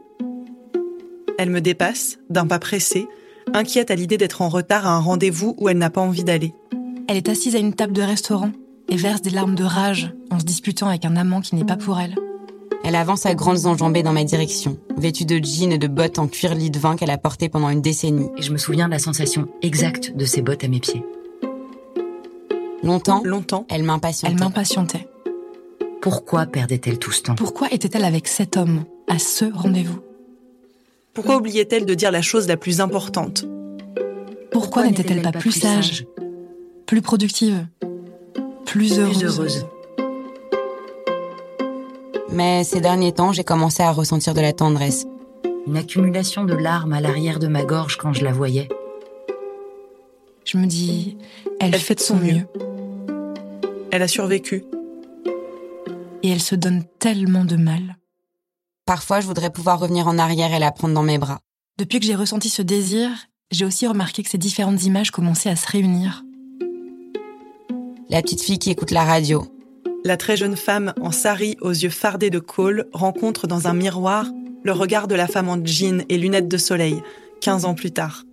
Elle 1.38 1.52
me 1.52 1.62
dépasse, 1.62 2.18
d'un 2.32 2.48
pas 2.48 2.58
pressé, 2.58 3.08
inquiète 3.54 3.92
à 3.92 3.96
l'idée 3.96 4.18
d'être 4.18 4.42
en 4.42 4.50
retard 4.50 4.88
à 4.88 4.96
un 4.96 5.02
rendez-vous 5.02 5.54
où 5.60 5.70
elle 5.70 5.78
n'a 5.78 5.92
pas 5.92 6.02
envie 6.02 6.24
d'aller. 6.24 6.56
Elle 7.08 7.18
est 7.18 7.30
assise 7.30 7.56
à 7.56 7.60
une 7.60 7.76
table 7.76 7.94
de 7.94 8.02
restaurant 8.02 8.54
et 8.90 8.98
verse 8.98 9.22
des 9.22 9.30
larmes 9.30 9.54
de 9.54 9.64
rage 9.64 10.16
en 10.32 10.40
se 10.40 10.46
disputant 10.46 10.88
avec 10.88 11.06
un 11.06 11.16
amant 11.16 11.42
qui 11.42 11.54
n'est 11.54 11.64
pas 11.64 11.78
pour 11.78 12.00
elle. 12.00 12.16
Elle 12.88 12.96
avance 12.96 13.26
à 13.26 13.34
grandes 13.34 13.66
enjambées 13.66 14.04
dans 14.04 14.14
ma 14.14 14.24
direction, 14.24 14.78
vêtue 14.96 15.26
de 15.26 15.44
jeans 15.44 15.72
et 15.72 15.80
de 15.80 15.88
bottes 15.88 16.20
en 16.20 16.28
cuir 16.28 16.54
lit 16.54 16.70
de 16.70 16.78
vin 16.78 16.96
qu'elle 16.96 17.10
a 17.10 17.18
porté 17.18 17.50
pendant 17.50 17.70
une 17.70 17.82
décennie. 17.82 18.30
Et 18.38 18.44
je 18.44 18.52
me 18.52 18.60
souviens 18.60 18.86
de 18.86 18.92
la 18.92 19.00
sensation 19.00 19.48
exacte 19.64 20.16
de 20.16 20.24
ces 20.24 20.44
bottes 20.44 20.64
à 20.64 20.68
mes 20.68 20.80
pieds. 20.80 21.04
Longtemps, 22.84 23.24
longtemps, 23.26 23.66
elle 23.70 23.82
m'impatientait. 23.82 24.36
Elle 24.36 24.40
m'impatientait. 24.40 25.08
Pourquoi 26.00 26.46
perdait-elle 26.46 27.00
tout 27.00 27.12
ce 27.12 27.24
temps? 27.24 27.34
Pourquoi 27.34 27.74
était-elle 27.74 28.06
avec 28.06 28.28
cet 28.28 28.56
homme, 28.56 28.84
à 29.08 29.18
ce 29.18 29.46
rendez-vous? 29.46 30.02
Pourquoi 31.16 31.38
oubliait-elle 31.38 31.88
de 31.88 31.94
dire 31.96 32.12
la 32.12 32.22
chose 32.22 32.48
la 32.48 32.56
plus 32.56 32.82
importante? 32.82 33.48
Pourquoi, 34.52 34.84
Pourquoi 34.84 34.86
n'était-elle 34.86 35.24
pas, 35.24 35.32
pas, 35.32 35.40
plus 35.40 35.54
sage, 35.54 35.88
sage, 35.88 36.06
plus 36.86 37.02
productive, 37.02 37.66
plus 38.64 39.00
heureuse, 39.00 39.18
plus 39.18 39.26
heureuse 39.26 39.66
mais 42.36 42.64
ces 42.64 42.82
derniers 42.82 43.14
temps, 43.14 43.32
j'ai 43.32 43.44
commencé 43.44 43.82
à 43.82 43.92
ressentir 43.92 44.34
de 44.34 44.42
la 44.42 44.54
tendresse. 44.54 45.06
Une 45.66 45.78
accumulation 45.78 46.44
de 46.44 46.54
larmes 46.54 46.94
à 46.94 47.02
l'arrière 47.02 47.40
de 47.40 47.48
ma 47.48 47.64
gorge 47.64 47.98
quand 47.98 48.14
je 48.14 48.24
la 48.24 48.34
voyais. 48.34 48.70
Je 50.44 50.58
me 50.58 50.68
dis, 50.68 51.18
elle, 51.60 51.74
elle 51.74 51.80
fait 51.80 51.96
de 51.96 52.02
son 52.02 52.18
mieux. 52.18 52.34
mieux. 52.34 52.48
Elle 53.92 54.04
a 54.04 54.08
survécu. 54.08 54.66
Et 56.22 56.30
elle 56.30 56.42
se 56.42 56.56
donne 56.56 56.84
tellement 57.00 57.46
de 57.46 57.56
mal. 57.56 57.98
Parfois, 58.86 59.22
je 59.22 59.26
voudrais 59.26 59.50
pouvoir 59.50 59.80
revenir 59.80 60.08
en 60.08 60.20
arrière 60.20 60.54
et 60.54 60.60
la 60.60 60.72
prendre 60.72 60.94
dans 60.94 61.04
mes 61.04 61.18
bras. 61.18 61.40
Depuis 61.80 62.00
que 62.00 62.06
j'ai 62.06 62.16
ressenti 62.16 62.50
ce 62.50 62.62
désir, 62.62 63.10
j'ai 63.50 63.66
aussi 63.66 63.88
remarqué 63.88 64.22
que 64.22 64.30
ces 64.30 64.38
différentes 64.38 64.84
images 64.84 65.12
commençaient 65.12 65.50
à 65.50 65.56
se 65.56 65.68
réunir. 65.68 66.24
La 68.10 68.22
petite 68.22 68.42
fille 68.42 68.60
qui 68.60 68.70
écoute 68.70 68.92
la 68.92 69.04
radio, 69.04 69.48
la 70.06 70.18
très 70.18 70.38
jeune 70.38 70.56
femme 70.56 70.94
en 71.02 71.12
sari 71.12 71.58
aux 71.62 71.72
yeux 71.72 71.90
fardés 71.90 72.30
de 72.30 72.38
colle 72.38 72.86
rencontre 72.94 73.48
dans 73.48 73.68
un 73.68 73.74
miroir 73.74 74.28
le 74.64 74.72
regard 74.72 75.08
de 75.08 75.16
la 75.16 75.28
femme 75.28 75.50
en 75.50 75.64
jean 75.66 76.06
et 76.10 76.18
lunettes 76.18 76.48
de 76.48 76.58
soleil, 76.58 77.02
15 77.42 77.66
ans 77.66 77.74
plus 77.74 77.92
tard. 77.92 78.24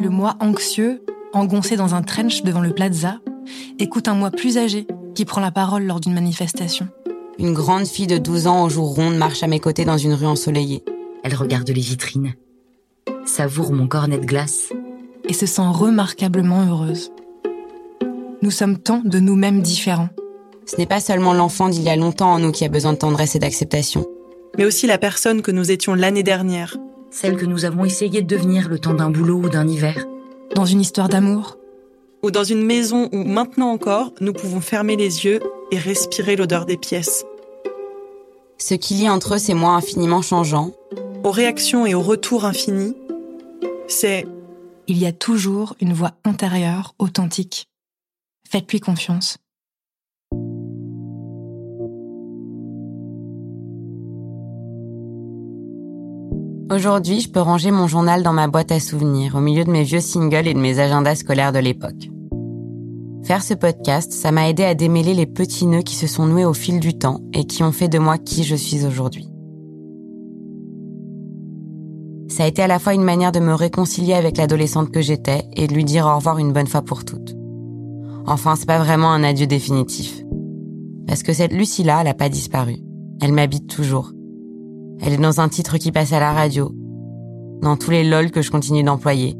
Le 0.00 0.10
moi 0.10 0.36
anxieux, 0.40 1.02
engoncé 1.32 1.76
dans 1.76 1.94
un 1.94 2.02
trench 2.02 2.42
devant 2.42 2.60
le 2.60 2.74
plaza, 2.74 3.20
écoute 3.78 4.06
un 4.06 4.14
moi 4.14 4.30
plus 4.30 4.58
âgé 4.58 4.86
qui 5.14 5.24
prend 5.24 5.40
la 5.40 5.50
parole 5.50 5.84
lors 5.84 5.98
d'une 5.98 6.14
manifestation. 6.14 6.88
Une 7.38 7.54
grande 7.54 7.86
fille 7.86 8.06
de 8.06 8.18
12 8.18 8.46
ans 8.46 8.64
aux 8.64 8.68
joues 8.68 8.84
rondes 8.84 9.16
marche 9.16 9.42
à 9.42 9.46
mes 9.46 9.60
côtés 9.60 9.86
dans 9.86 9.98
une 9.98 10.14
rue 10.14 10.26
ensoleillée. 10.26 10.84
Elle 11.24 11.34
regarde 11.34 11.68
les 11.68 11.80
vitrines, 11.80 12.34
savoure 13.24 13.72
mon 13.72 13.88
cornet 13.88 14.18
de 14.18 14.26
glace 14.26 14.72
et 15.26 15.32
se 15.32 15.46
sent 15.46 15.62
remarquablement 15.64 16.66
heureuse. 16.66 17.12
Nous 18.42 18.50
sommes 18.50 18.76
tant 18.76 19.00
de 19.02 19.18
nous-mêmes 19.20 19.62
différents. 19.62 20.10
Ce 20.66 20.76
n'est 20.76 20.86
pas 20.86 21.00
seulement 21.00 21.34
l'enfant 21.34 21.68
d'il 21.68 21.82
y 21.82 21.88
a 21.88 21.96
longtemps 21.96 22.32
en 22.32 22.38
nous 22.38 22.52
qui 22.52 22.64
a 22.64 22.68
besoin 22.68 22.92
de 22.92 22.98
tendresse 22.98 23.34
et 23.34 23.38
d'acceptation. 23.38 24.06
Mais 24.56 24.64
aussi 24.64 24.86
la 24.86 24.98
personne 24.98 25.42
que 25.42 25.50
nous 25.50 25.70
étions 25.70 25.94
l'année 25.94 26.22
dernière. 26.22 26.76
Celle 27.10 27.36
que 27.36 27.46
nous 27.46 27.64
avons 27.64 27.84
essayé 27.84 28.22
de 28.22 28.26
devenir 28.26 28.68
le 28.68 28.78
temps 28.78 28.94
d'un 28.94 29.10
boulot 29.10 29.36
ou 29.36 29.48
d'un 29.48 29.66
hiver. 29.66 30.06
Dans 30.54 30.64
une 30.64 30.80
histoire 30.80 31.08
d'amour. 31.08 31.58
Ou 32.22 32.30
dans 32.30 32.44
une 32.44 32.62
maison 32.64 33.08
où, 33.12 33.24
maintenant 33.24 33.70
encore, 33.70 34.12
nous 34.20 34.32
pouvons 34.32 34.60
fermer 34.60 34.96
les 34.96 35.24
yeux 35.24 35.40
et 35.72 35.78
respirer 35.78 36.36
l'odeur 36.36 36.66
des 36.66 36.76
pièces. 36.76 37.24
Ce 38.58 38.74
qui 38.74 38.94
lie 38.94 39.08
entre 39.08 39.34
eux 39.34 39.38
ces 39.38 39.54
mois 39.54 39.72
infiniment 39.72 40.22
changeants. 40.22 40.72
Aux 41.24 41.32
réactions 41.32 41.84
et 41.84 41.94
aux 41.94 42.02
retours 42.02 42.44
infinis, 42.44 42.96
c'est... 43.88 44.26
Il 44.88 44.98
y 44.98 45.06
a 45.06 45.12
toujours 45.12 45.76
une 45.80 45.92
voix 45.92 46.12
intérieure, 46.24 46.94
authentique. 46.98 47.68
Faites-lui 48.50 48.80
confiance. 48.80 49.36
Aujourd'hui, 56.72 57.20
je 57.20 57.28
peux 57.28 57.40
ranger 57.40 57.70
mon 57.70 57.86
journal 57.86 58.22
dans 58.22 58.32
ma 58.32 58.48
boîte 58.48 58.72
à 58.72 58.80
souvenirs, 58.80 59.34
au 59.34 59.40
milieu 59.40 59.62
de 59.62 59.70
mes 59.70 59.82
vieux 59.82 60.00
singles 60.00 60.48
et 60.48 60.54
de 60.54 60.58
mes 60.58 60.78
agendas 60.78 61.16
scolaires 61.16 61.52
de 61.52 61.58
l'époque. 61.58 62.08
Faire 63.24 63.42
ce 63.42 63.52
podcast, 63.52 64.10
ça 64.10 64.32
m'a 64.32 64.48
aidé 64.48 64.64
à 64.64 64.74
démêler 64.74 65.12
les 65.12 65.26
petits 65.26 65.66
nœuds 65.66 65.82
qui 65.82 65.94
se 65.94 66.06
sont 66.06 66.24
noués 66.24 66.46
au 66.46 66.54
fil 66.54 66.80
du 66.80 66.96
temps 66.96 67.20
et 67.34 67.44
qui 67.44 67.62
ont 67.62 67.72
fait 67.72 67.88
de 67.88 67.98
moi 67.98 68.16
qui 68.16 68.42
je 68.42 68.56
suis 68.56 68.86
aujourd'hui. 68.86 69.28
Ça 72.28 72.44
a 72.44 72.46
été 72.46 72.62
à 72.62 72.68
la 72.68 72.78
fois 72.78 72.94
une 72.94 73.04
manière 73.04 73.32
de 73.32 73.40
me 73.40 73.52
réconcilier 73.52 74.14
avec 74.14 74.38
l'adolescente 74.38 74.90
que 74.90 75.02
j'étais 75.02 75.42
et 75.54 75.66
de 75.66 75.74
lui 75.74 75.84
dire 75.84 76.06
au 76.06 76.16
revoir 76.16 76.38
une 76.38 76.54
bonne 76.54 76.66
fois 76.66 76.80
pour 76.80 77.04
toutes. 77.04 77.36
Enfin, 78.24 78.56
c'est 78.56 78.64
pas 78.64 78.82
vraiment 78.82 79.12
un 79.12 79.24
adieu 79.24 79.46
définitif. 79.46 80.22
Parce 81.06 81.22
que 81.22 81.34
cette 81.34 81.52
Lucie-là, 81.52 81.98
elle 82.00 82.08
a 82.08 82.14
pas 82.14 82.30
disparu. 82.30 82.78
Elle 83.20 83.34
m'habite 83.34 83.68
toujours. 83.68 84.12
Elle 85.04 85.14
est 85.14 85.18
dans 85.18 85.40
un 85.40 85.48
titre 85.48 85.78
qui 85.78 85.90
passe 85.90 86.12
à 86.12 86.20
la 86.20 86.32
radio, 86.32 86.70
dans 87.60 87.76
tous 87.76 87.90
les 87.90 88.08
lol 88.08 88.30
que 88.30 88.40
je 88.40 88.52
continue 88.52 88.84
d'employer, 88.84 89.34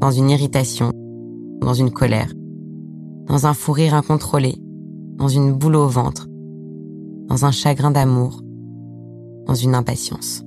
dans 0.00 0.10
une 0.10 0.30
irritation, 0.30 0.92
dans 1.60 1.74
une 1.74 1.90
colère, 1.90 2.32
dans 3.26 3.46
un 3.46 3.52
fou 3.52 3.72
rire 3.72 3.92
incontrôlé, 3.92 4.54
dans 5.18 5.28
une 5.28 5.52
boule 5.52 5.76
au 5.76 5.88
ventre, 5.88 6.26
dans 7.28 7.44
un 7.44 7.50
chagrin 7.50 7.90
d'amour, 7.90 8.40
dans 9.46 9.54
une 9.54 9.74
impatience. 9.74 10.42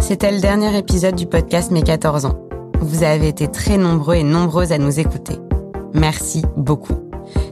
C'était 0.00 0.32
le 0.32 0.40
dernier 0.40 0.76
épisode 0.76 1.14
du 1.14 1.26
podcast 1.26 1.70
Mes 1.70 1.82
14 1.82 2.24
ans. 2.24 2.47
Vous 2.80 3.02
avez 3.02 3.28
été 3.28 3.48
très 3.48 3.76
nombreux 3.76 4.14
et 4.14 4.22
nombreuses 4.22 4.72
à 4.72 4.78
nous 4.78 5.00
écouter. 5.00 5.38
Merci 5.94 6.44
beaucoup. 6.56 6.94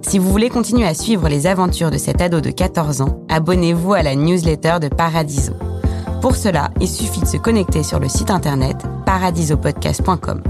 Si 0.02 0.18
vous 0.18 0.30
voulez 0.30 0.48
continuer 0.48 0.86
à 0.86 0.94
suivre 0.94 1.28
les 1.28 1.46
aventures 1.46 1.90
de 1.90 1.98
cet 1.98 2.20
ado 2.20 2.40
de 2.40 2.50
14 2.50 3.00
ans, 3.00 3.20
abonnez-vous 3.28 3.92
à 3.92 4.02
la 4.02 4.14
newsletter 4.14 4.76
de 4.80 4.88
Paradiso. 4.88 5.52
Pour 6.20 6.36
cela, 6.36 6.70
il 6.80 6.88
suffit 6.88 7.20
de 7.20 7.26
se 7.26 7.36
connecter 7.36 7.82
sur 7.82 7.98
le 7.98 8.08
site 8.08 8.30
internet 8.30 8.76
paradisopodcast.com. 9.04 10.42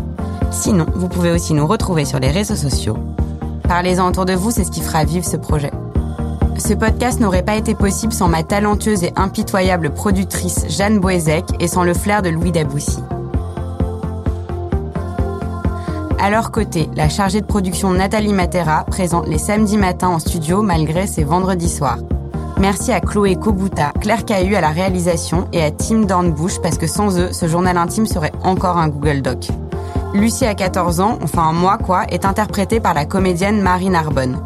Sinon, 0.50 0.86
vous 0.94 1.08
pouvez 1.08 1.30
aussi 1.30 1.54
nous 1.54 1.66
retrouver 1.66 2.04
sur 2.04 2.18
les 2.18 2.30
réseaux 2.30 2.56
sociaux. 2.56 2.96
Parlez-en 3.66 4.08
autour 4.08 4.26
de 4.26 4.34
vous, 4.34 4.50
c'est 4.50 4.64
ce 4.64 4.70
qui 4.70 4.80
fera 4.80 5.04
vivre 5.04 5.24
ce 5.24 5.36
projet. 5.36 5.72
Ce 6.58 6.72
podcast 6.72 7.20
n'aurait 7.20 7.42
pas 7.42 7.56
été 7.56 7.74
possible 7.74 8.12
sans 8.12 8.28
ma 8.28 8.42
talentueuse 8.42 9.04
et 9.04 9.12
impitoyable 9.16 9.90
productrice 9.90 10.66
Jeanne 10.68 11.00
Boézek 11.00 11.44
et 11.60 11.68
sans 11.68 11.84
le 11.84 11.94
flair 11.94 12.22
de 12.22 12.28
Louis 12.30 12.52
Daboussi. 12.52 13.00
À 16.18 16.30
leur 16.30 16.50
côté, 16.50 16.88
la 16.94 17.10
chargée 17.10 17.42
de 17.42 17.46
production 17.46 17.92
Nathalie 17.92 18.32
Matera 18.32 18.84
présente 18.84 19.28
les 19.28 19.38
samedis 19.38 19.76
matins 19.76 20.08
en 20.08 20.18
studio 20.18 20.62
malgré 20.62 21.06
ses 21.06 21.24
vendredis 21.24 21.68
soirs. 21.68 21.98
Merci 22.58 22.90
à 22.90 23.00
Chloé 23.00 23.36
Kobuta, 23.36 23.92
Claire 24.00 24.24
Cahu 24.24 24.54
à 24.54 24.62
la 24.62 24.70
réalisation 24.70 25.46
et 25.52 25.62
à 25.62 25.70
Tim 25.70 26.00
Dornbush 26.00 26.58
parce 26.62 26.78
que 26.78 26.86
sans 26.86 27.18
eux, 27.18 27.32
ce 27.32 27.46
journal 27.46 27.76
intime 27.76 28.06
serait 28.06 28.32
encore 28.42 28.78
un 28.78 28.88
Google 28.88 29.20
Doc. 29.20 29.48
Lucie 30.14 30.46
à 30.46 30.54
14 30.54 31.00
ans, 31.00 31.18
enfin 31.22 31.52
moi 31.52 31.76
quoi, 31.76 32.04
est 32.08 32.24
interprétée 32.24 32.80
par 32.80 32.94
la 32.94 33.04
comédienne 33.04 33.60
Marine 33.60 33.94
Arbonne. 33.94 34.40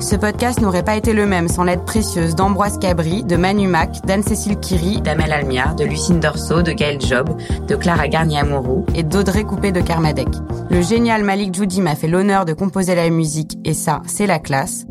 Ce 0.00 0.14
podcast 0.14 0.60
n'aurait 0.60 0.84
pas 0.84 0.96
été 0.96 1.12
le 1.12 1.26
même 1.26 1.48
sans 1.48 1.64
l'aide 1.64 1.84
précieuse 1.84 2.36
d'Ambroise 2.36 2.78
Cabri, 2.78 3.24
de 3.24 3.34
Manu 3.36 3.66
Mac, 3.66 4.06
d'Anne-Cécile 4.06 4.58
Kiri, 4.60 5.00
d'Amel 5.00 5.32
Almiar, 5.32 5.74
de 5.74 5.84
Lucine 5.84 6.20
Dorso, 6.20 6.62
de 6.62 6.70
Gaël 6.70 7.00
Job, 7.00 7.36
de 7.66 7.74
Clara 7.74 8.06
Garnier-Amouroux 8.06 8.86
et 8.94 9.02
d'Audrey 9.02 9.42
Coupé 9.42 9.72
de 9.72 9.80
Kermadec. 9.80 10.28
Le 10.70 10.82
génial 10.82 11.24
Malik 11.24 11.52
Judy 11.52 11.80
m'a 11.80 11.96
fait 11.96 12.06
l'honneur 12.06 12.44
de 12.44 12.52
composer 12.52 12.94
la 12.94 13.10
musique 13.10 13.58
et 13.64 13.74
ça, 13.74 14.02
c'est 14.06 14.28
la 14.28 14.38
classe. 14.38 14.86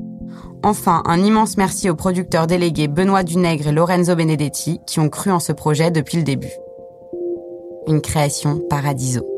Enfin, 0.62 1.04
un 1.06 1.24
immense 1.24 1.56
merci 1.56 1.90
aux 1.90 1.96
producteurs 1.96 2.48
délégués 2.48 2.90
Benoît 2.90 3.24
Dunègre 3.24 3.68
et 3.68 3.72
Lorenzo 3.72 4.14
Benedetti 4.14 4.82
qui 4.86 5.00
ont 5.00 5.10
cru 5.10 5.32
en 5.32 5.40
ce 5.40 5.54
projet 5.54 5.90
depuis 5.90 6.18
le 6.18 6.24
début. 6.24 6.52
Une 7.88 8.02
création 8.02 8.60
paradiso. 8.70 9.37